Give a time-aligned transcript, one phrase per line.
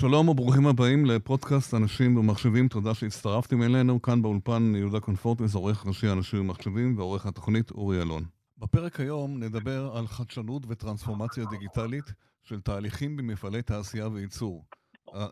[0.00, 4.02] שלום וברוכים הבאים לפודקאסט אנשים ומחשבים, תודה שהצטרפתם אלינו.
[4.02, 8.24] כאן באולפן יהודה קונפורטס, עורך ראשי אנשים ומחשבים ועורך התוכנית אורי אלון.
[8.58, 12.04] בפרק היום נדבר על חדשנות וטרנספורמציה דיגיטלית
[12.42, 14.64] של תהליכים במפעלי תעשייה וייצור.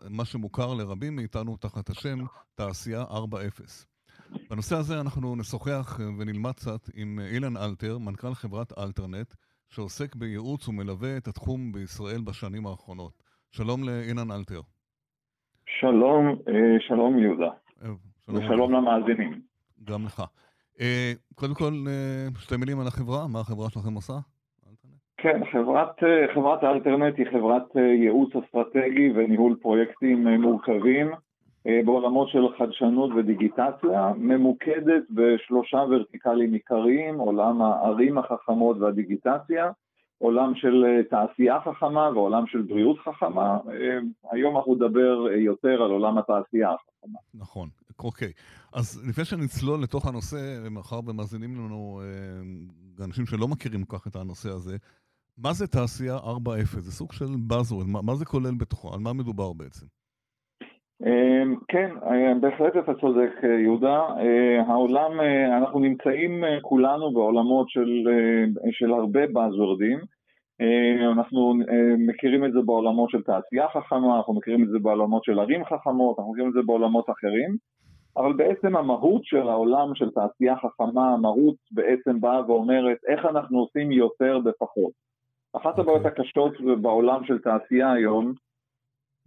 [0.09, 2.19] מה שמוכר לרבים מאיתנו תחת השם
[2.55, 3.15] תעשייה 4.0.
[4.49, 9.33] בנושא הזה אנחנו נשוחח ונלמד קצת עם אילן אלתר, מנכ"ל חברת אלטרנט,
[9.69, 13.26] שעוסק בייעוץ ומלווה את התחום בישראל בשנים האחרונות.
[13.57, 14.61] שלום לאילן אלתר.
[15.79, 17.45] שלום, אה, שלום יהודה.
[17.83, 17.87] אה,
[18.25, 19.41] שלום ושלום למאזינים.
[19.83, 20.23] גם לך.
[20.81, 21.73] אה, קודם כל,
[22.39, 24.13] שתי מילים על החברה, מה החברה שלכם עושה?
[25.17, 25.95] כן, חברת,
[26.33, 31.11] חברת האלטרנט היא חברת ייעוץ אסטרטגי וניהול פרויקטים מורכבים
[31.85, 39.71] בעולמות של חדשנות ודיגיטציה, ממוקדת בשלושה ורטיקלים עיקריים, עולם הערים החכמות והדיגיטציה,
[40.17, 43.57] עולם של אה, תעשייה חכמה ועולם של בריאות חכמה.
[43.69, 43.99] אה,
[44.31, 47.19] היום אנחנו נדבר אה, יותר על עולם התעשייה החכמה.
[47.33, 48.31] נכון, אוקיי.
[48.73, 52.01] אז לפני שנצלול לתוך הנושא, מאחר ומאזינים לנו
[53.05, 54.77] אנשים שלא מכירים כך את הנושא הזה,
[55.37, 56.79] מה זה תעשייה 4.0?
[56.79, 58.93] זה סוג של buzzword, מה, מה זה כולל בתוכו?
[58.93, 59.85] על מה מדובר בעצם?
[61.05, 63.31] אמ, כן, אה, בהחלט אתה צודק
[63.63, 63.99] יהודה.
[64.19, 68.03] אה, העולם, אה, אנחנו נמצאים כולנו בעולמות של,
[68.71, 69.99] של הרבה באזוורדים.
[71.11, 71.53] אנחנו
[71.97, 76.19] מכירים את זה בעולמות של תעשייה חכמה, אנחנו מכירים את זה בעולמות של ערים חכמות,
[76.19, 77.55] אנחנו מכירים את זה בעולמות אחרים.
[78.17, 83.91] אבל בעצם המהות של העולם של תעשייה חכמה, המהות בעצם באה ואומרת איך אנחנו עושים
[83.91, 84.91] יותר בפחות.
[85.53, 86.11] אחת הבעיות אוקיי.
[86.11, 88.33] הקשות בעולם של תעשייה היום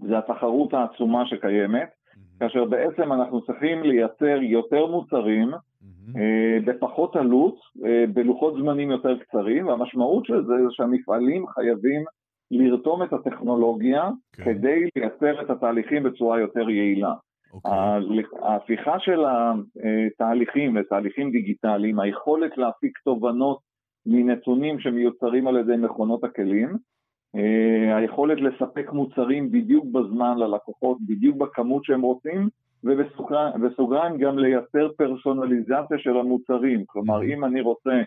[0.00, 2.40] זה התחרות העצומה שקיימת, mm-hmm.
[2.40, 6.18] כאשר בעצם אנחנו צריכים לייצר יותר מוצרים mm-hmm.
[6.18, 7.56] אה, בפחות עלות,
[7.86, 12.04] אה, בלוחות זמנים יותר קצרים, והמשמעות של זה זה שהמפעלים חייבים
[12.50, 14.36] לרתום את הטכנולוגיה okay.
[14.36, 14.44] כן.
[14.44, 17.12] כדי לייצר את התהליכים בצורה יותר יעילה.
[17.12, 17.54] Okay.
[17.54, 18.22] אוקיי.
[18.42, 23.58] ההפיכה של התהליכים לתהליכים דיגיטליים, היכולת להפיק תובנות
[24.06, 26.68] מנתונים שמיוצרים על ידי מכונות הכלים,
[27.96, 32.48] היכולת לספק מוצרים בדיוק בזמן ללקוחות, בדיוק בכמות שהם רוצים,
[32.84, 36.84] ובסוגריים גם לייצר פרסונליזציה של המוצרים.
[36.86, 38.02] כלומר, אם אני רוצה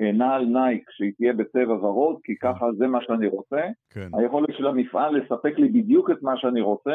[0.00, 4.08] אה, נעל נייק שהיא תהיה בצבע ורוד, כי ככה זה מה שאני רוצה, כן.
[4.12, 6.94] היכולת של המפעל לספק לי בדיוק את מה שאני רוצה,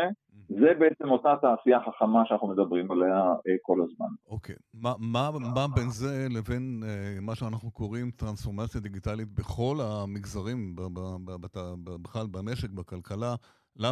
[0.50, 4.08] זה בעצם אותה תעשייה חכמה שאנחנו מדברים עליה אה, כל הזמן.
[4.30, 4.56] אוקיי.
[4.74, 10.76] מה, מה, מה בין זה לבין אה, מה שאנחנו קוראים טרנספורמציה דיגיטלית בכל המגזרים,
[12.02, 13.36] בכלל במשק, בכלכלה?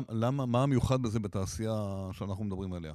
[0.10, 1.74] למה, מה המיוחד בזה בתעשייה
[2.12, 2.94] שאנחנו מדברים עליה?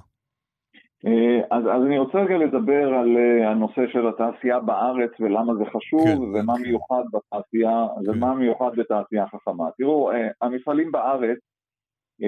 [1.05, 6.07] אה, אז, אז אני רוצה רגע לדבר על הנושא של התעשייה בארץ ולמה זה חשוב
[6.07, 6.61] כן, ומה כן.
[6.61, 8.11] מיוחד בתעשייה, כן.
[8.11, 9.65] ומה מיוחד בתעשייה חכמה.
[9.77, 11.37] תראו, המפעלים בארץ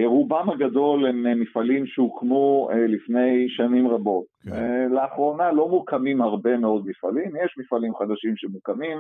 [0.06, 4.26] רובם הגדול הם אה, מפעלים שהוקמו אה, לפני שנים רבות.
[4.44, 4.92] כן.
[4.92, 8.98] לאחרונה לא מוקמים הרבה מאוד מפעלים, יש מפעלים חדשים שמוקמים,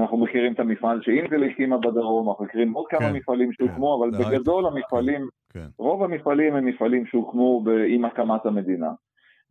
[0.00, 3.54] אנחנו מכירים את המפעל שאינטל הקימה בדרום, אנחנו מכירים עוד כמה כן, מפעלים כן.
[3.54, 5.66] שהוקמו, כן, אבל בגדול המפעלים, כן.
[5.78, 8.90] רוב המפעלים הם מפעלים שהוקמו עם הקמת המדינה.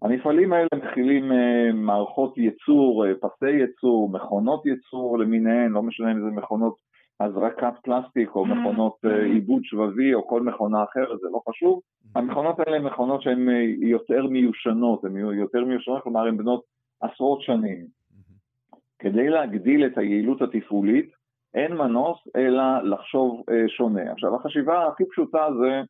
[0.02, 1.32] המפעלים האלה מכילים
[1.74, 6.76] מערכות ייצור, פסי ייצור, מכונות ייצור למיניהן, לא משנה אם זה מכונות
[7.24, 8.48] הזרקת פלסטיק או mm.
[8.48, 11.80] מכונות אה, עיבוד שבבי או כל מכונה אחרת, זה לא חשוב.
[11.80, 12.20] Mm.
[12.20, 16.62] המכונות האלה הן מכונות שהן אה, יותר מיושנות, הן יותר מיושנות, כלומר הן בנות
[17.02, 17.86] עשרות שנים.
[17.86, 18.76] Mm-hmm.
[19.00, 21.10] כדי להגדיל את היעילות התפעולית,
[21.54, 24.12] אין מנוס אלא לחשוב אה, שונה.
[24.12, 25.82] עכשיו, החשיבה הכי פשוטה זה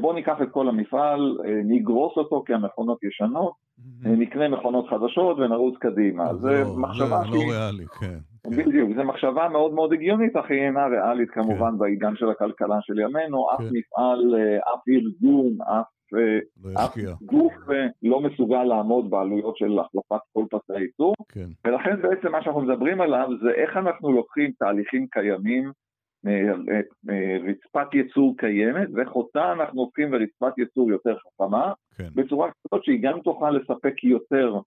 [0.00, 4.08] בואו ניקח את כל המפעל, נגרוס אותו כי המכונות ישנות, mm-hmm.
[4.08, 6.34] נקנה מכונות חדשות ונרוץ קדימה.
[6.34, 7.34] זה לא, מחשבה שהיא...
[7.34, 8.18] לא ריאלי, כן.
[8.46, 11.78] בדיוק, זו מחשבה מאוד מאוד הגיונית, אך היא אינה ריאלית כמובן כן.
[11.78, 13.64] בעידן של הכלכלה של ימינו, אף כן.
[13.72, 16.38] מפעל, אה, אף ארגון, אף, אה,
[16.96, 21.46] לא גוף אה, לא מסוגל לעמוד בעלויות של החלפת כל פסי הייצור, כן.
[21.64, 25.72] ולכן בעצם מה שאנחנו מדברים עליו זה איך אנחנו לוקחים תהליכים קיימים,
[27.48, 32.08] רצפת ייצור קיימת, ואיך אותה אנחנו הופכים לרצפת ייצור יותר חכמה, כן.
[32.14, 34.58] בצורה כזאת שהיא גם תוכל לספק יותר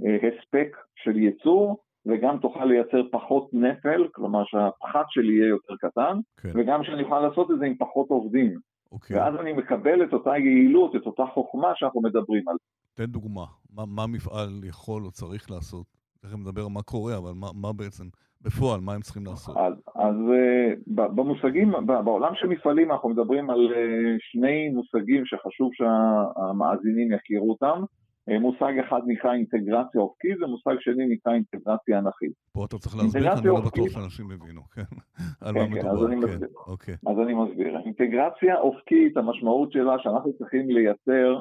[0.00, 1.76] הספק של ייצור,
[2.06, 6.48] וגם תוכל לייצר פחות נפל, כלומר שהפחת שלי יהיה יותר קטן, כן.
[6.54, 8.58] וגם שאני אוכל לעשות את זה עם פחות עובדים.
[8.92, 9.16] אוקיי.
[9.16, 12.58] ואז אני מקבל את אותה יעילות, את אותה חוכמה שאנחנו מדברים עליה.
[12.94, 13.44] תן דוגמה,
[13.76, 15.86] מה, מה מפעל יכול או צריך לעשות?
[16.20, 18.04] תכף נדבר מה קורה, אבל מה, מה בעצם,
[18.42, 19.56] בפועל, מה הם צריכים לעשות?
[19.56, 23.74] אז, אז uh, במושגים, בעולם של מפעלים אנחנו מדברים על uh,
[24.18, 27.82] שני מושגים שחשוב שהמאזינים יכירו אותם.
[28.28, 32.32] מושג אחד נקרא אינטגרציה אופקית ומושג שני נקרא אינטגרציה אנכית.
[32.52, 34.82] פה אתה צריך להסביר, אני לא בטוח שאנשים הבינו, כן,
[35.40, 36.44] על מה כן, כן, מדובר, כן.
[36.66, 37.78] אוקיי, אז אני מסביר.
[37.84, 41.40] אינטגרציה אופקית, המשמעות שלה שאנחנו צריכים לייצר,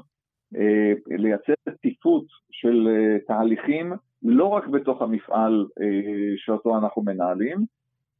[0.55, 3.93] אה, לייצר רציפות של אה, תהליכים
[4.23, 7.65] לא רק בתוך המפעל אה, שאותו אנחנו מנהלים,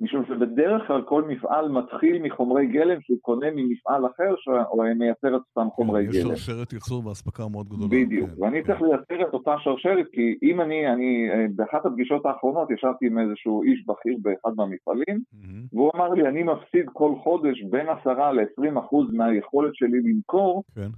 [0.01, 5.69] משום שבדרך כלל כל מפעל מתחיל מחומרי גלם שהוא קונה ממפעל אחר שמייצר את אותם
[5.69, 6.36] חומרי כן, יש גלם.
[6.36, 7.88] שרשרת ייצור ואספקה מאוד גדולה.
[8.06, 8.68] בדיוק, כן, ואני כן.
[8.68, 13.19] צריך לייצר את אותה שרשרת, כי אם אני, אני, אה, באחת הפגישות האחרונות ישבתי עם
[13.19, 15.63] איזשהו איש בכיר באחד מהמפעלים, מהמם.
[15.74, 20.90] והוא אמר לי, אני מפסיד כל חודש בין 10 ל-20 אחוז מהיכולת שלי למכור, כן,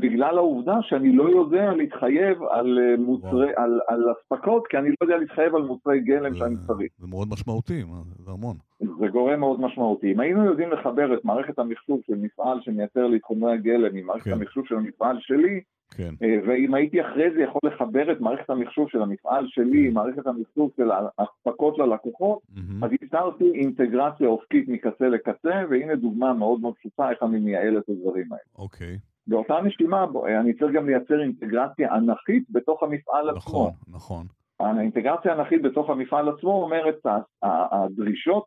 [0.00, 4.96] בגלל העובדה שאני לא יודע להתחייב על, אה, מוצרי, על, על אספקות, כי אני לא
[5.02, 6.92] יודע להתחייב על מוצרי גלם שאני זה- צריך.
[6.98, 8.56] זה מאוד משמעותי, מה, זה המון.
[9.00, 10.12] זה גורם מאוד משמעותי.
[10.12, 14.24] אם היינו יודעים לחבר את מערכת המחשוב של מפעל שמייצר לי חומרי הגלם עם מערכת
[14.24, 14.32] כן.
[14.32, 15.60] המחשוב של המפעל שלי,
[15.96, 19.94] כן, אה, ואם הייתי אחרי זה יכול לחבר את מערכת המחשוב של המפעל שלי עם
[19.94, 22.84] מערכת המחשוב של האספקות ללקוחות, מהמם.
[22.84, 27.88] אז יצרתי אינטגרציה אופקית מקצה לקצה, והנה דוגמה מאוד מאוד פשוטה איך אני מייעל את
[27.88, 28.42] הדברים האלה.
[28.58, 33.38] אוקיי, באותה נשימה בו- אני צריך גם לייצר אינטגרציה אנכית בתוך המפעל עצמו.
[33.38, 34.26] נכון, נכון.
[34.62, 36.98] האינטגרציה האנכית בתוך המפעל עצמו אומרת,
[37.42, 38.44] הדרישות,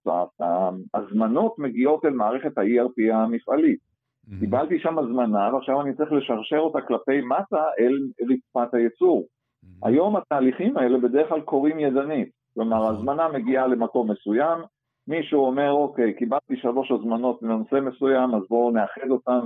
[0.93, 3.79] ההזמנות מגיעות אל מערכת ה-ERP המפעלית.
[4.27, 4.39] מהמם.
[4.39, 9.25] קיבלתי שם הזמנה ועכשיו אני צריך לשרשר אותה כלפי מטה אל רצפת הייצור.
[9.63, 9.75] מהמם.
[9.83, 12.29] היום התהליכים האלה בדרך כלל קורים ידנית.
[12.53, 12.95] כלומר, נכון.
[12.95, 14.59] ההזמנה מגיעה למקום מסוים,
[15.07, 19.39] מישהו אומר, אוקיי, קיבלתי שלוש הזמנות לנושא מסוים, אז בואו נאחד אותן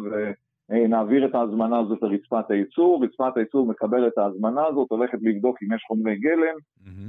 [0.70, 5.76] ונעביר את ההזמנה הזאת לרצפת הייצור, רצפת הייצור מקבלת את ההזמנה הזאת, הולכת לבדוק אם
[5.76, 6.56] יש חומרי גלם.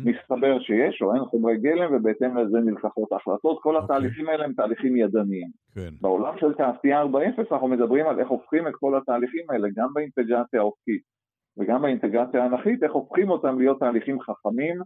[0.05, 3.59] מסתבר שיש או אין חומרי גלם, ובהתאם לזה נלקחות ההחלטות.
[3.62, 3.85] כל אוקיי.
[3.85, 5.49] התהליכים האלה הם תהליכים ידניים.
[5.75, 9.89] כן, בעולם של תעשייה 4.0 אנחנו מדברים על איך הופכים את כל התהליכים האלה, גם
[9.95, 11.03] באינטגרציה האופקית
[11.59, 14.77] וגם באינטגרציה האנכית, איך הופכים אותם להיות תהליכים חכמים.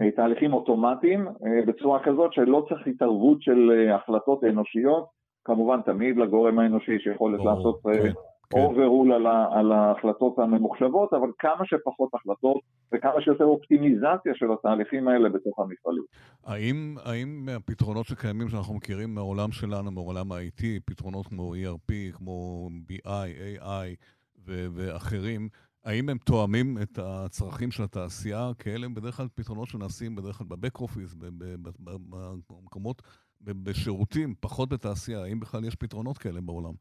[0.00, 5.06] אה, תהליכים אוטומטיים, אה, בצורה כזאת שלא צריך התערבות של אה, החלטות אנושיות,
[5.44, 8.12] כמובן תמיד לגורם האנושי יש יכולת לעשות אה, כן,
[8.52, 8.58] כן.
[8.58, 12.60] overrule על, על ההחלטות הממוחשבות, אבל כמה שפחות החלטות
[12.92, 16.04] וכמה שיותר אופטימיזציה של התהליכים האלה בתוך המפעלים.
[16.44, 23.08] האם, האם הפתרונות שקיימים שאנחנו מכירים מהעולם שלנו, מעולם ה-IT, פתרונות כמו ERP, כמו BI,
[23.58, 23.96] AI
[24.46, 25.48] ו- ואחרים,
[25.84, 28.50] האם הם תואמים את הצרכים של התעשייה?
[28.58, 31.14] כי אלה הם בדרך כלל פתרונות שנעשים בדרך כלל ב back office,
[32.48, 33.02] במקומות,
[33.44, 35.22] בשירותים, פחות בתעשייה.
[35.22, 36.72] האם בכלל יש פתרונות כאלה בעולם?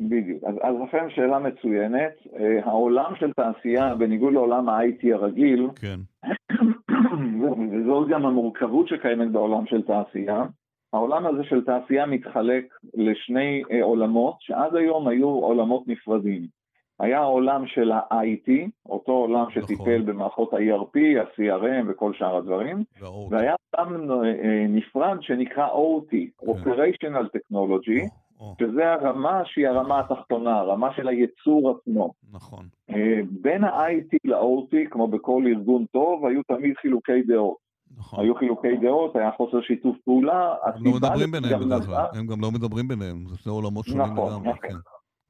[0.00, 0.44] בדיוק.
[0.44, 2.12] אז, אז לכן שאלה מצוינת.
[2.36, 6.00] אה, העולם של תעשייה, בניגוד לעולם ה-IT הרגיל, כן,
[7.72, 10.44] וזאת גם המורכבות שקיימת בעולם של תעשייה,
[10.92, 12.64] העולם הזה של תעשייה מתחלק
[12.94, 16.46] לשני אה, עולמות, שעד היום היו עולמות נפרדים.
[17.00, 18.50] היה העולם של ה-IT,
[18.86, 20.06] אותו עולם שטיפל נכון.
[20.06, 23.32] במערכות ה-ERP, ה-CRM וכל שאר הדברים, והאות.
[23.32, 28.08] והיה עולם אה, נפרד שנקרא OT, Operational Technology,
[28.40, 32.12] או, או, שזה הרמה שהיא הרמה התחתונה, הרמה של הייצור עצמו.
[32.32, 32.66] נכון.
[32.90, 37.64] אה, בין ה-IT ל-OT, כמו בכל ארגון טוב, היו תמיד חילוקי דעות.
[37.98, 38.24] נכון.
[38.24, 40.54] היו חילוקי דעות, היה חוסר שיתוף פעולה.
[40.64, 44.12] הם לא מדברים ביניהם בדרך כלל, הם גם לא מדברים ביניהם, זה שני עולמות שונים
[44.12, 44.80] נכון, לגמרי, נכון.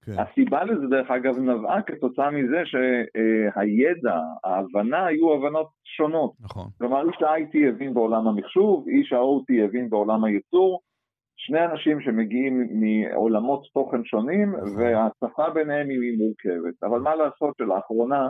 [0.07, 0.13] כן.
[0.19, 6.33] הסיבה לזה, דרך אגב, נבעה כתוצאה מזה שהידע, ההבנה, היו הבנות שונות.
[6.41, 10.81] נכון, כלומר, איש ה-IT הבין בעולם המחשוב, איש ה-OT הבין בעולם הייצור.
[11.37, 14.83] שני אנשים שמגיעים מעולמות תוכן שונים, נכון.
[14.83, 16.85] והשפה ביניהם היא מורכבת.
[16.85, 18.29] אבל מה לעשות שלאחרונה,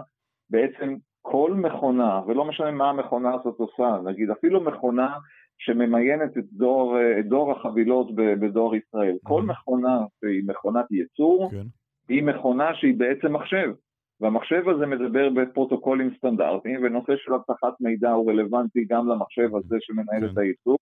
[0.51, 5.15] בעצם כל מכונה, ולא משנה מה המכונה הזאת עושה, נגיד אפילו מכונה
[5.59, 9.43] שממיינת את דור, את דור החבילות בדואר ישראל, כל.
[9.43, 11.67] מכונה שהיא מכונת ייצור, כן,
[12.09, 13.73] היא מכונה שהיא בעצם מחשב.
[14.21, 20.21] והמחשב הזה מדבר בפרוטוקולים סטנדרטיים, ונושא של אבטחת מידע הוא רלוונטי גם למחשב הזה שמנהל
[20.21, 20.33] כן.
[20.33, 20.77] את הייצור,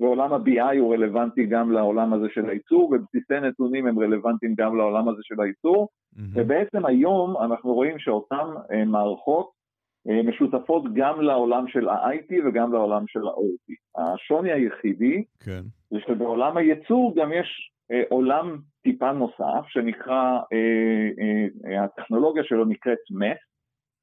[0.00, 5.08] ועולם ה-BI הוא רלוונטי גם לעולם הזה של הייצור, ובסיסי נתונים הם רלוונטיים גם לעולם
[5.08, 5.88] הזה של הייצור.
[6.34, 9.63] ובעצם היום אנחנו רואים שאותן אה, מערכות אה,
[10.06, 13.74] משותפות גם לעולם של ה-IT וגם לעולם של ה-OT.
[13.96, 21.84] השוני היחידי כן, זה שבעולם הייצור גם יש אה, עולם טיפה נוסף, שנקרא, אה, אה,
[21.84, 23.54] הטכנולוגיה שלו נקראת MES,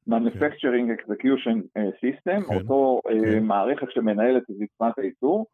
[0.09, 3.43] Manufacturing Execution אה, System, כן, אותו אה, כן.
[3.43, 5.45] מערכת שמנהלת את רצפת הייצור,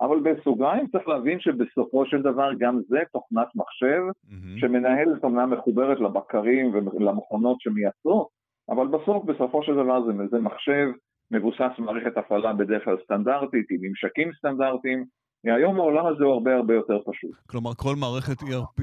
[0.00, 4.58] אבל בסוגריים צריך להבין שבסופו של דבר גם זה תוכנת מחשב, מהמם.
[4.58, 8.28] שמנהלת אומנם מחוברת לבקרים ולמכונות שמייצרות,
[8.68, 10.88] אבל בסוף, בסופו של דבר זה, זה מחשב
[11.30, 15.04] מבוסס מערכת הפעלה בדרך כלל סטנדרטית, עם ממשקים סטנדרטיים,
[15.44, 17.30] היום העולם הזה הוא הרבה הרבה יותר פשוט.
[17.46, 18.82] כלומר, כל מערכת ERP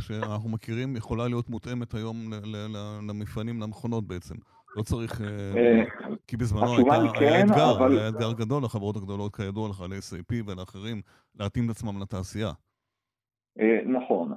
[0.00, 2.16] שאנחנו מכירים יכולה להיות מותאמת היום
[3.08, 4.34] למפעלים, למכונות בעצם.
[4.76, 5.20] לא צריך...
[5.20, 5.84] אה, אה,
[6.26, 11.00] כי בזמנו היה כן, אתגר, היה אתגר גדול לחברות הגדולות, כידוע לך, ל-SAP ולאחרים,
[11.40, 12.52] להתאים את עצמם לתעשייה.
[13.60, 14.32] אה, נכון,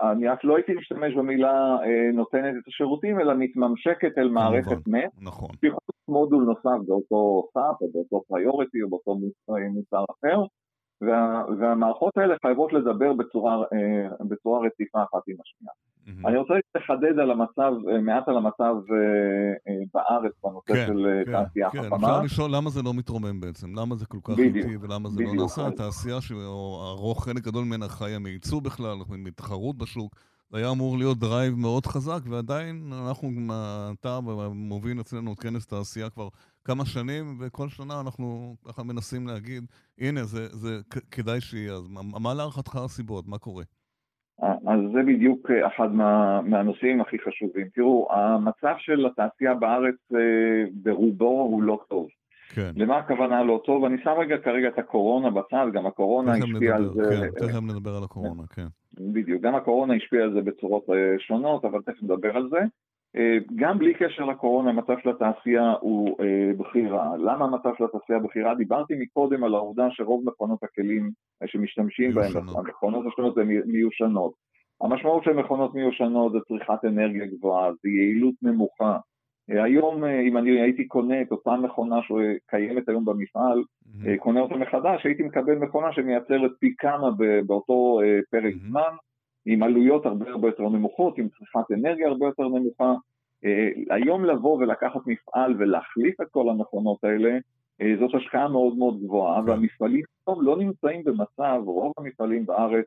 [0.00, 1.76] אני רק לא הייתי משתמש במילה
[2.14, 5.10] נותנת את השירותים, אלא מתממשקת אל מערכת מט.
[5.22, 5.50] נכון.
[6.08, 9.14] מודול נוסף באותו סאפ או באותו פריוריטי או באותו
[9.74, 10.42] מוצר אחר,
[11.06, 13.56] וה, והמערכות האלה חייבות לדבר בצורה,
[14.28, 15.72] בצורה רציפה אחת עם השנייה.
[16.06, 16.28] Mm-hmm.
[16.28, 18.74] אני רוצה לחדד על המצב, מעט על המצב
[19.94, 21.82] בארץ בנושא כן, של כן, תעשייה כן.
[21.82, 21.96] חכמה.
[21.96, 25.26] אפשר לשאול למה זה לא מתרומם בעצם, למה זה כל כך איטי ולמה זה לא
[25.26, 25.36] בדיוק.
[25.36, 25.66] לא נעשה.
[25.66, 30.14] התעשייה שהרי חלק גדול ממנה חיה מייצוא בכלל, מתחרות בשוק.
[30.50, 33.30] זה היה אמור להיות drive מאוד חזק, ועדיין אנחנו,
[34.00, 34.18] אתה
[34.54, 36.28] מוביל אצלנו את כנס תעשייה כבר
[36.64, 39.64] כמה שנים, וכל שנה אנחנו ככה מנסים להגיד,
[39.98, 41.72] הנה, זה, זה כדאי שיהיה.
[41.72, 43.28] אז מה, מה להערכתך הסיבות?
[43.28, 43.64] מה קורה?
[44.42, 47.68] אז זה בדיוק אחד מה, מהנושאים הכי חשובים.
[47.74, 50.18] תראו, המצב של התעשייה בארץ אה,
[50.72, 52.08] ברובו הוא לא טוב.
[52.54, 52.70] כן.
[52.76, 53.84] למה הכוונה לא טוב?
[53.84, 57.02] אני שם רגע כרגע את הקורונה בצד, גם הקורונה השפיעה על זה...
[57.10, 58.66] כן, תכף נדבר על הקורונה, כן.
[59.00, 62.58] בדיוק, גם הקורונה השפיעה על זה בצורות אה, שונות, אבל תכף נדבר על זה.
[63.16, 67.16] אה, גם בלי קשר לקורונה, המצב של התעשייה הוא אה, בחירה.
[67.16, 68.54] למה המצב של התעשייה בחירה?
[68.54, 71.10] דיברתי מקודם על העובדה שרוב מכונות הכלים
[71.46, 74.32] שמשתמשים בהן, המכונות השונות הן מיושנות.
[74.80, 78.98] המשמעות של מכונות מיושנות זה צריכת אנרגיה גבוהה, זה יעילות נמוכה.
[79.48, 84.18] היום, אם אני הייתי קונה את אותה מכונה שקיימת היום במפעל, mm-hmm.
[84.18, 87.10] קונה אותה מחדש, הייתי מקבל מכונה שמייצרת פי כמה
[87.46, 87.98] באותו
[88.30, 88.68] פרק mm-hmm.
[88.68, 88.92] זמן.
[89.46, 92.94] עם עלויות הרבה הרבה יותר נמוכות, עם צריכת אנרגיה הרבה יותר נמוכה.
[93.44, 97.38] אה, היום לבוא ולקחת מפעל ולהחליף את כל המכונות האלה,
[97.80, 99.48] אה, זאת השקעה מאוד מאוד גבוהה, כן.
[99.50, 102.86] והמפעלים היום לא נמצאים במצב, רוב המפעלים בארץ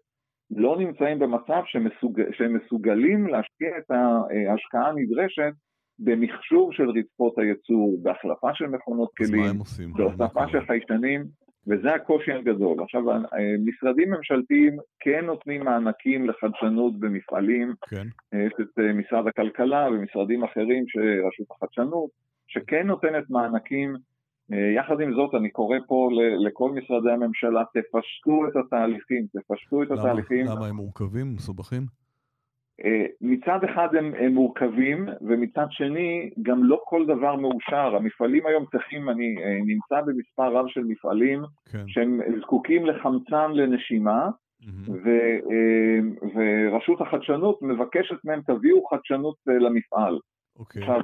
[0.51, 5.53] לא נמצאים במצב שמסוג, שהם מסוגלים להשקיע את ההשקעה הנדרשת
[5.99, 9.59] במחשוב של רצפות הייצור, בהחלפה של מכונות כלים,
[9.95, 11.25] בהוספה של חיישנים,
[11.67, 12.83] וזה הקושי הגדול.
[12.83, 13.17] עכשיו, אה,
[13.65, 18.07] משרדים ממשלתיים כן נותנים מענקים לחדשנות במפעלים, כן.
[18.33, 20.83] יש את אה, משרד הכלכלה ומשרדים אחרים,
[21.27, 22.09] רשות החדשנות,
[22.47, 23.95] שכן נותנת מענקים.
[24.53, 26.09] אה, יחד עם זאת, אני קורא פה
[26.45, 30.45] לכל משרדי הממשלה, תפשטו את התהליכים, תפשטו את למה, התהליכים.
[30.45, 32.04] למה הם מורכבים, מסובכים?
[32.83, 37.95] אה, מצד אחד הם, הם מורכבים, ומצד שני גם לא כל דבר מאושר.
[37.95, 41.83] המפעלים היום צריכים, אני אה, נמצא במספר רב של מפעלים כן.
[41.87, 44.29] שהם זקוקים לחמצן לנשימה,
[44.61, 44.91] mm-hmm.
[44.91, 45.09] ו,
[45.51, 45.99] אה,
[46.35, 50.19] ורשות החדשנות מבקשת מהם תביאו חדשנות למפעל.
[50.59, 50.81] אוקיי.
[50.81, 51.01] עכשיו,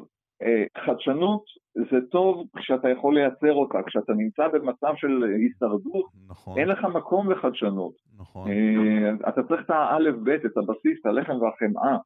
[0.86, 1.44] חדשנות
[1.76, 6.58] זה טוב כשאתה יכול לייצר אותה, כשאתה נמצא במצב של הישרדות, נכון.
[6.58, 7.94] אין לך מקום לחדשנות.
[8.20, 8.52] נכון.
[8.52, 11.98] אה, אתה צריך את האלף-בית, את הבסיס, את הלחם והחמאה.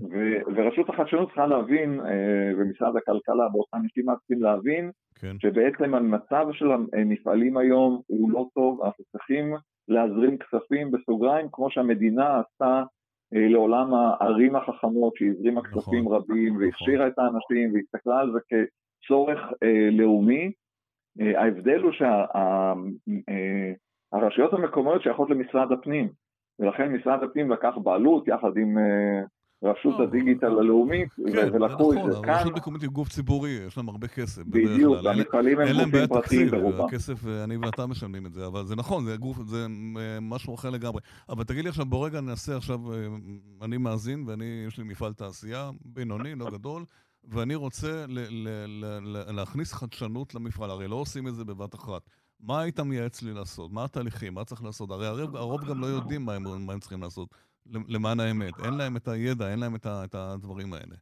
[0.00, 5.36] ו- ורשות החדשנות צריכה להבין, אה, ומשרד הכלכלה באותה נשימה צריכים להבין, כן.
[5.38, 9.54] שבעצם המצב של המפעלים היום הוא לא טוב, אנחנו צריכים
[9.88, 12.82] להזרים כספים בסוגריים, כמו שהמדינה עשתה
[13.32, 16.64] לעולם הערים החכמות, שהזרימה נכון, כספים רבים, נכון.
[16.64, 20.52] והכשירה את האנשים, והסתכלה על זה כצורך אה, לאומי.
[21.20, 22.20] אה, ההבדל הוא שהרשויות
[24.50, 26.08] שה, אה, המקומיות שייכות למשרד הפנים,
[26.58, 29.22] ולכן משרד הפנים לקח בעלות יחד עם אה,
[29.62, 32.34] רשות הדיגיטל הלאומית, כן, ולקחו את זה נכון, כאן.
[32.34, 34.42] רשות מקומית היא גוף ציבורי, יש להם הרבה כסף.
[34.42, 36.84] בדיוק, והמפעלים הם גופים פרטיים ברובם.
[36.84, 39.66] הכסף, אני ואתה משלמים את זה, אבל זה נכון, זה גוף, זה
[39.96, 41.00] אה, משהו אחר לגמרי.
[41.28, 43.06] אבל תגיד לי עכשיו, בוא רגע נעשה עכשיו, אה,
[43.62, 46.84] אני מאזין, ואני, יש לי מפעל תעשייה, בינוני, לא גדול,
[47.24, 48.04] ואני רוצה
[49.28, 52.02] להכניס חדשנות למפעל, הרי לא עושים את זה בבת אחת.
[52.40, 53.72] מה היית מייעץ לי לעשות?
[53.72, 54.34] מה התהליכים?
[54.34, 54.90] מה צריך לעשות?
[54.90, 56.34] הרי הרוב גם לא יודעים מה
[56.72, 57.28] הם צריכים לעשות.
[57.66, 58.60] למען האמת.
[58.64, 60.96] אין להם את הידע, אין להם את הדברים האלה.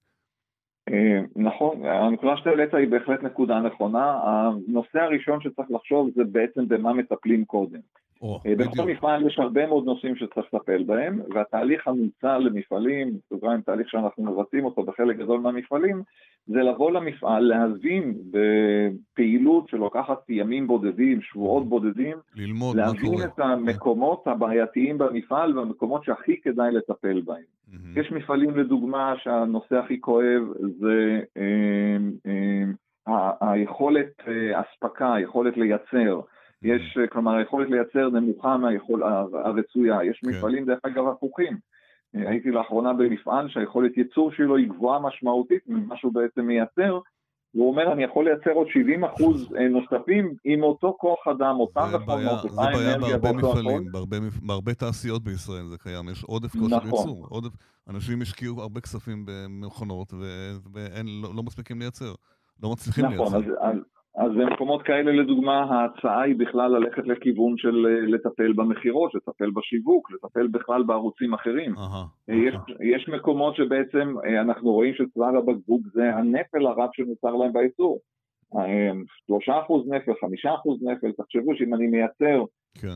[0.92, 4.20] אה, נכון, הנקודה שאתה העלית היא בהחלט נקודה נכונה.
[4.22, 7.78] הנושא הראשון שצריך לחשוב זה בעצם במה מטפלים קודם.
[8.24, 13.88] אה, בכל מפעל יש הרבה מאוד נושאים שצריך לטפל בהם, והתהליך המוצע למפעלים, בסוגריים תהליך
[13.88, 16.02] שאנחנו מבצעים אותו בחלק גדול מהמפעלים,
[16.46, 22.94] זה לבוא למפעל, להבין בפעילות שלוקחת ימים בודדים, שבועות בודדים, ללמוד מה קורה.
[22.94, 27.59] להבין את המקומות הבעייתיים במפעל והמקומות שהכי כדאי לטפל בהם.
[27.70, 28.00] Mm-hmm.
[28.00, 30.42] יש מפעלים לדוגמה שהנושא הכי כואב
[30.78, 31.96] זה אה,
[33.08, 36.20] אה, היכולת אה, אספקה, היכולת לייצר.
[36.62, 39.04] יש, כלומר, היכולת לייצר נמוכה מהיכולת
[39.44, 40.04] הרצויה.
[40.04, 40.30] יש כן.
[40.30, 41.56] מפעלים, דרך אגב, הפוכים.
[42.14, 46.98] הייתי לאחרונה במפעל שהיכולת ייצור שלו היא גבוהה משמעותית ממה שהוא בעצם מייצר,
[47.54, 51.88] והוא אומר, אני יכול לייצר עוד 70 אחוז אה, נוספים עם אותו כוח אדם, אותם
[51.94, 56.52] מכונות, אותה אנרגיה, זה בעיה בהרבה מפעלים, בהרבה, בהרבה תעשיות בישראל זה קיים, יש עודף
[56.52, 56.86] כושר נכון.
[56.86, 57.50] ייצור, עודף,
[57.88, 60.12] אנשים השקיעו הרבה כספים במכונות
[60.72, 62.14] ואין, לא, לא מספיקים לייצר,
[62.62, 63.38] לא מצליחים נכון, לייצר.
[63.38, 63.76] נכון, אז,
[64.16, 70.10] אז, במקומות כאלה לדוגמה ההצעה היא בכלל ללכת לכיוון של אה, לטפל במכירות, לטפל בשיווק,
[70.10, 71.74] לטפל בכלל בערוצים אחרים.
[71.74, 72.84] Aha, יש, okay.
[72.84, 77.98] יש מקומות שבעצם אה, אנחנו רואים שצוואר הבקבוק זה הנפל הרב שנוצר להם בייצור.
[79.26, 82.44] שלושה אחוז נפל, חמישה אחוז נפל, תחשבו שאם אני מייצר
[82.80, 82.88] כן.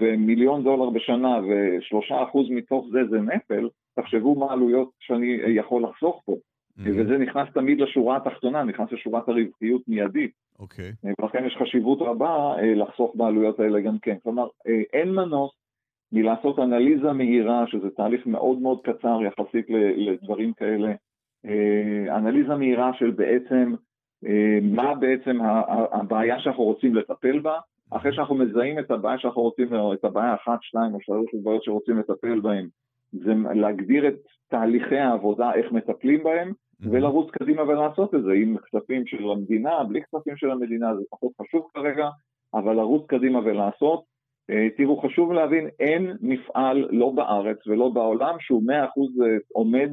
[0.00, 6.22] במיליון דולר בשנה ושלושה אחוז מתוך זה זה נפל, תחשבו מה העלויות שאני יכול לחסוך
[6.24, 6.32] פה.
[6.32, 6.82] Mm-hmm.
[6.86, 10.43] וזה נכנס תמיד לשורה התחתונה, נכנס לשורת הרווחיות מיידית.
[10.58, 10.90] אוקיי.
[10.90, 11.14] Okay.
[11.22, 14.16] ולכן יש חשיבות רבה אה, לחסוך בעלויות האלה גם כן.
[14.22, 15.52] כלומר, אה, אין מנוס
[16.12, 20.92] מלעשות אנליזה מהירה, שזה תהליך מאוד מאוד קצר יחסית לדברים כאלה,
[21.46, 23.74] אה, אנליזה מהירה של בעצם
[24.62, 25.38] מה בעצם
[25.92, 27.58] הבעיה שאנחנו רוצים לטפל בה,
[27.90, 31.64] אחרי שאנחנו מזהים את הבעיה שאנחנו רוצים, או את הבעיה אחת, שתיים או שלוש בעיות
[31.64, 32.68] שרוצים לטפל בהן,
[33.12, 34.14] זה להגדיר את
[34.48, 36.52] תהליכי העבודה, איך מטפלים בהם.
[36.80, 41.32] ולרוץ קדימה ולעשות את זה, עם כספים של המדינה, בלי כספים של המדינה, זה פחות
[41.40, 42.08] חשוב כרגע,
[42.54, 44.04] אבל לרוץ קדימה ולעשות.
[44.50, 49.90] אה, תראו, חשוב להבין, אין מפעל, לא בארץ ולא בעולם, שהוא 100% אה, עומד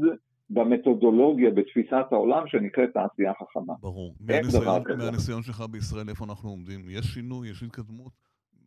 [0.49, 3.73] במתודולוגיה, בתפיסת העולם שנקראת תעשייה חכמה.
[3.79, 4.15] ברור.
[4.19, 6.79] מהניסיון, מהניסיון שלך בישראל, איפה אנחנו עומדים?
[6.89, 8.11] יש שינוי, יש התקדמות?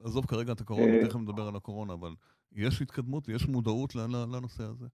[0.04, 2.11] עזוב כרגע את הקורונה, אה, תכף נדבר על הקורונה, אבל
[2.52, 4.87] יש התקדמות, יש מודעות לנושא הזה?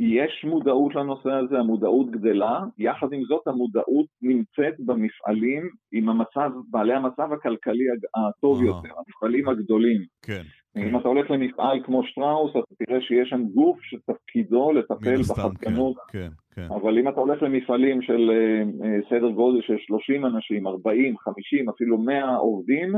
[0.00, 6.94] יש מודעות לנושא הזה, המודעות גדלה, יחד עם זאת המודעות נמצאת במפעלים עם המצב, בעלי
[6.94, 7.84] המצב הכלכלי
[8.16, 10.00] הטוב יותר, המפעלים הגדולים.
[10.22, 10.42] כן.
[10.76, 15.96] אם אתה הולך למפעל כמו שטראוס, אתה תראה שיש שם גוף שתפקידו לטפל בחדשנות.
[16.08, 16.74] כן, כן, כן.
[16.74, 21.68] אבל אם אתה הולך למפעלים של אה, אה, סדר גודל של 30 אנשים, 40, 50,
[21.68, 22.92] אפילו 100 עובדים,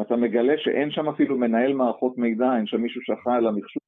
[0.00, 3.79] אתה מגלה שאין שם אפילו מנהל מערכות מידע, אין שם מישהו שאחראי על המחשוב,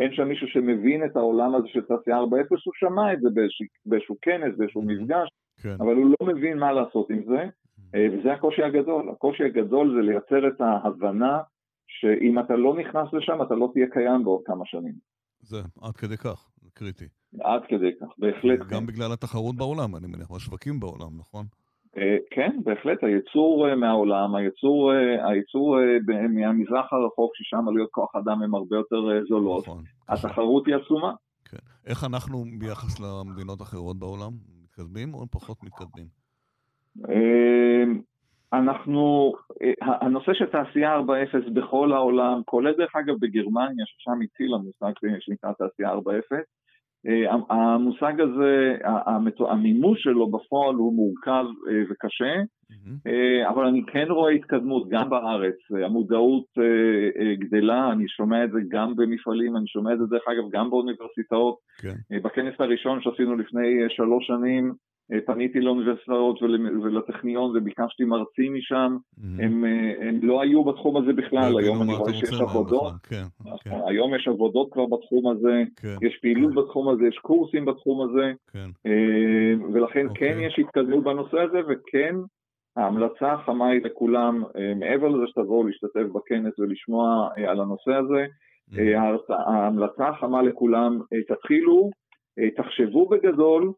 [0.00, 2.22] אין שם מישהו שמבין את העולם הזה של תעשייה 4.0,
[2.64, 5.28] הוא שמע את זה באיזשהו, באיזשהו כנס, באיזשהו מפגש,
[5.62, 5.76] כן.
[5.80, 7.48] אבל הוא לא מבין מה לעשות עם זה,
[7.94, 9.10] אה, וזה הקושי הגדול.
[9.10, 11.40] הקושי הגדול זה לייצר את ההבנה
[11.86, 14.94] שאם אתה לא נכנס לשם, אתה לא תהיה קיים בעוד כמה שנים.
[15.40, 17.08] זה עד כדי כך, זה קריטי.
[17.40, 18.58] עד כדי כך, בהחלט.
[18.58, 18.86] גם כן.
[18.86, 21.46] בגלל התחרות בעולם, אני מניח, השווקים בעולם, נכון?
[21.96, 25.78] אה, כן, בהחלט, הייצור אה, מהעולם, הייצור, אה, הייצור
[26.28, 31.12] מהמזרח הרחוק, ששם עלויות כוח אדם הן הרבה יותר זולות, נכון, התחרות היא עצומה.
[31.44, 31.56] כן.
[31.86, 34.30] איך אנחנו ביחס למדינות אחרות בעולם?
[34.62, 36.06] מתקדמים או פחות מתקדמים?
[38.52, 39.32] אנחנו,
[39.80, 45.90] הנושא של תעשייה 4.0 בכל העולם, כולל דרך אגב בגרמניה, ששם הציל המושג שנקרא תעשייה
[45.92, 46.38] 4.0, אה,
[47.50, 48.76] המושג הזה,
[49.50, 52.34] המימוש שלו בפועל הוא מורכב אה, וקשה,
[52.72, 53.48] mm-hmm.
[53.48, 56.44] אבל אני כן רואה התקדמות גם בארץ, המודעות
[57.38, 61.56] גדלה, אני שומע את זה גם במפעלים, אני שומע את זה דרך אגב גם באוניברסיטאות.
[61.82, 62.18] כן.
[62.22, 64.89] בכנס הראשון שעשינו לפני שלוש שנים, אה,
[65.26, 66.42] פניתי לאוניברסיטאות
[66.82, 69.44] ולטכניון וביקשתי מרצים משם, mm-hmm.
[69.44, 73.58] הם, אה, הם לא היו בתחום הזה בכלל, היום אני רואה שיש עבודות, כן, נכון,
[73.64, 73.80] כן.
[73.86, 76.60] היום יש עבודות כבר בתחום הזה, כן, יש פעילות כן.
[76.60, 78.68] בתחום הזה, יש קורסים בתחום הזה, כן.
[78.86, 80.18] אה, ולכן okay.
[80.18, 80.46] כן אוקיי.
[80.46, 82.14] יש התקדמות בנושא הזה, וכן
[82.76, 84.42] ההמלצה החמה היא לכולם,
[84.76, 88.24] מעבר לזה שתבואו להשתתף בכנס ולשמוע על הנושא הזה,
[88.70, 89.32] mm-hmm.
[89.46, 91.90] ההמלצה החמה לכולם, תתחילו,
[92.56, 93.72] תחשבו בגדול,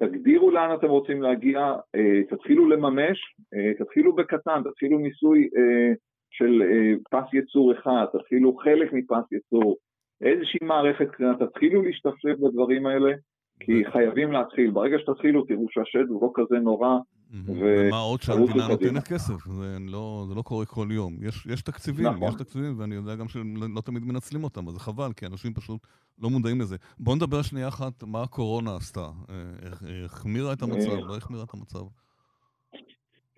[0.00, 1.60] תגדירו לאן אתם רוצים להגיע,
[1.94, 3.18] אה, תתחילו לממש,
[3.54, 5.92] אה, תתחילו בקטן, תתחילו ניסוי אה,
[6.30, 6.62] של
[7.10, 9.76] פס ייצור אחד, תתחילו חלק מפס ייצור,
[10.20, 13.12] איזושהי מערכת קריאה, תתחילו להשתפשף בדברים האלה,
[13.60, 14.70] כי חייבים להתחיל.
[14.70, 16.98] ברגע שתתחילו תראו שהשד הוא לא כזה נורא,
[17.32, 21.16] ומה עוד שהמדינה נותנת כסף, זה לא, זה לא קורה כל יום.
[21.22, 22.28] יש, יש תקציבים, נכון.
[22.28, 25.54] יש תקציבים, ואני יודע גם שלא לא תמיד מנצלים אותם, אז זה חבל, כי אנשים
[25.54, 25.86] פשוט
[26.18, 26.76] לא מודעים לזה.
[26.98, 29.00] בואו נדבר שנייה אחת מה הקורונה עשתה.
[29.30, 31.80] אה, החמירה את המצב, לא החמירה את המצב.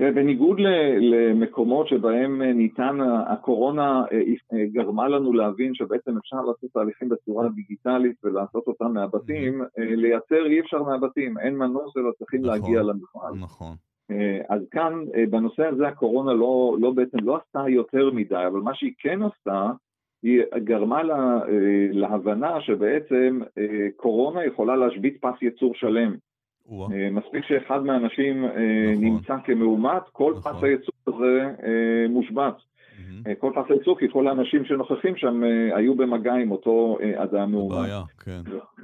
[0.01, 0.61] בניגוד
[1.01, 4.19] למקומות שבהם ניתן, הקורונה אה,
[4.53, 10.61] אה, גרמה לנו להבין שבעצם אפשר לעשות תהליכים בצורה דיגיטלית ולעשות אותם מהבתים, לייצר אי
[10.61, 13.35] אפשר מהבתים, אין מנוס אלא צריכים נכון, להגיע למפעל.
[13.35, 13.75] נכון.
[14.49, 14.93] אז כאן,
[15.31, 19.71] בנושא הזה הקורונה לא, לא בעצם לא עשתה יותר מדי, אבל מה שהיא כן עשתה,
[20.23, 21.41] היא גרמה לה,
[21.93, 23.41] להבנה שבעצם
[23.97, 26.17] קורונה יכולה להשבית פס ייצור שלם.
[26.71, 29.05] אה, מספיק שאחד מהאנשים אה, נכון.
[29.05, 30.53] נמצא כמאומת, כל נכון.
[30.53, 32.55] פס הייצור הזה אה, מושבת.
[33.39, 35.43] כל פס הייצור, כי כל האנשים שנוכחים שם
[35.75, 37.79] היו במגע עם אותו אדם מאומת.
[37.79, 38.41] בעיה, כן.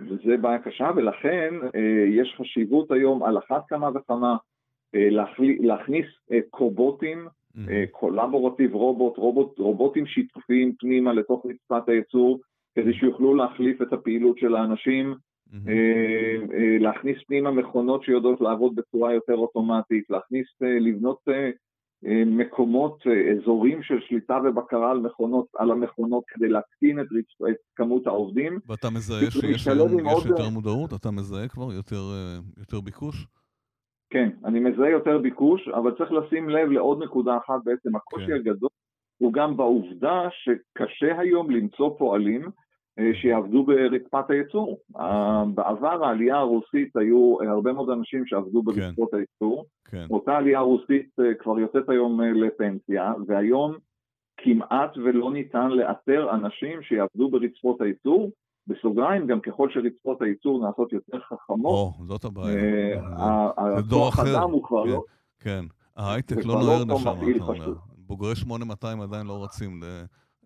[0.09, 1.55] וזה בעיה קשה, ולכן
[2.09, 4.37] יש חשיבות היום על אחת כמה וכמה
[5.61, 6.07] להכניס
[6.51, 7.29] קובוטים,
[7.91, 12.41] קולבורטיב רובוט, רובוט, רובוטים שיתופיים פנימה לתוך רצפת הייצור,
[12.75, 15.15] כדי שיוכלו להחליף את הפעילות של האנשים,
[16.81, 21.19] להכניס פנימה מכונות שיודעות לעבוד בצורה יותר אוטומטית, להכניס, לבנות
[22.27, 23.03] מקומות,
[23.37, 27.07] אזורים של שליטה ובקרה על מכונות, על המכונות כדי להקטין את,
[27.51, 28.59] את כמות העובדים.
[28.67, 30.93] ואתה מזהה שיש יותר מודעות?
[31.01, 32.03] אתה מזהה כבר יותר,
[32.59, 33.27] יותר ביקוש?
[34.11, 38.33] כן, אני מזהה יותר ביקוש, אבל צריך לשים לב לעוד נקודה אחת בעצם, הקושי כן.
[38.33, 38.71] הגדול
[39.19, 42.43] הוא גם בעובדה שקשה היום למצוא פועלים
[43.13, 44.79] שיעבדו ברצפת הייצור.
[45.55, 49.17] בעבר העלייה הרוסית היו הרבה מאוד אנשים שעבדו ברצפות כן.
[49.17, 49.65] הייצור.
[49.85, 50.07] כן.
[50.11, 53.75] אותה עלייה רוסית כבר יוצאת היום לפנסיה, והיום
[54.37, 58.31] כמעט ולא ניתן לאתר אנשים שיעבדו ברצפות הייצור.
[58.67, 63.01] בסוגריים, גם ככל שרצפות הייצור נעשות יותר חכמות, או, זאת הבעיה.
[63.57, 65.03] הכוח אדם הוא כבר לא...
[65.41, 65.65] כן,
[65.97, 67.75] ההייטק לא נוער נשמה, אתה אומר.
[67.97, 69.81] בוגרי 8200 עדיין לא רצים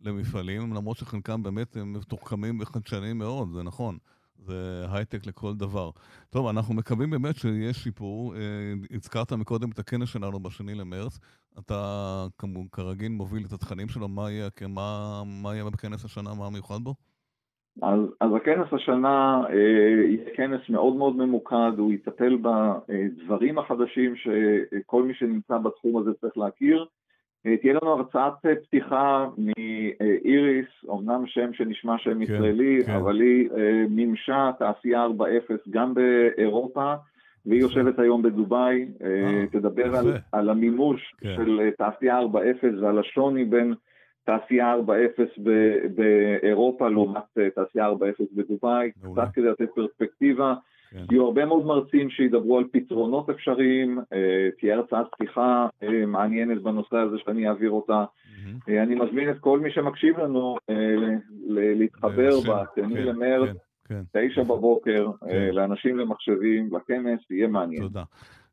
[0.05, 3.99] למפעלים, למרות שחלקם באמת הם מתוחכמים וחדשניים מאוד, זה נכון.
[4.45, 5.91] זה הייטק לכל דבר.
[6.31, 8.35] טוב, אנחנו מקווים באמת שיש שיפור.
[8.91, 11.19] הזכרת מקודם את הכנס שלנו בשני למרץ.
[11.59, 12.27] אתה
[12.73, 16.95] כרגיל מוביל את התכנים שלו, מה יהיה, מה, מה יהיה בכנס השנה, מה המיוחד בו?
[17.83, 19.55] אז, אז הכנס השנה אה,
[20.09, 26.39] יהיה כנס מאוד מאוד ממוקד, הוא יטפל בדברים החדשים שכל מי שנמצא בתחום הזה צריך
[26.39, 26.87] להכיר.
[27.47, 32.93] אה, תהיה לנו הרצאת פתיחה מאיריס, אמנם שם שנשמע שם כן, ישראלי, כן.
[32.93, 36.95] אבל היא אה, מימשה תעשייה 4.0 גם באירופה,
[37.47, 41.35] והיא יושבת היום בדובאי, אה, תדבר על, על המימוש כן.
[41.37, 42.27] של תעשייה 4.0
[42.83, 43.75] ועל השוני בין
[44.25, 45.41] תעשייה 4.0
[45.95, 47.95] באירופה לעומת תעשייה 4.0
[48.33, 50.55] בדובאי, קצת כדי לתת פרספקטיבה.
[50.93, 51.05] כן.
[51.11, 56.97] יהיו הרבה מאוד מרצים שידברו על פתרונות אפשריים, אה, תהיה הרצאת פתיחה אה, מעניינת בנושא
[56.97, 58.05] הזה שאני אעביר אותה.
[58.05, 58.71] Mm-hmm.
[58.83, 60.57] אני מזמין את כל מי שמקשיב לנו
[61.49, 65.07] להתחבר ב-2 כן, למרץ, כן, תשע בבוקר,
[65.53, 67.83] לאנשים למחשבים, לכנס, יהיה מעניין.
[67.83, 68.03] תודה.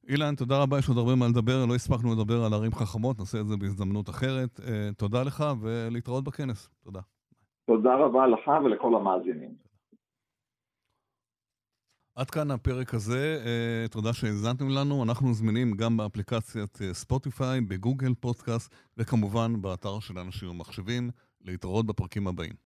[0.10, 3.40] אילן, תודה רבה, יש עוד הרבה מה לדבר, לא הספקנו לדבר על ערים חכמות, נעשה
[3.40, 4.60] את זה בהזדמנות אחרת.
[4.98, 6.70] תודה לך ולהתראות בכנס.
[6.84, 7.00] תודה.
[7.66, 9.69] תודה רבה לך ולכל המאזינים.
[12.20, 15.04] עד כאן הפרק הזה, אה, תודה שהאזנתם לנו.
[15.04, 21.12] אנחנו זמינים גם באפליקציית אה, ספוטיפיי, בגוגל פודקאסט, וכמובן באתר של אנשים ומחשבים.
[21.42, 22.54] להתראות בפרקים הבאים.